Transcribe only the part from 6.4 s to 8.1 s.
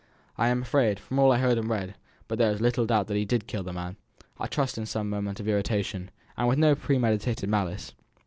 no premeditated malice."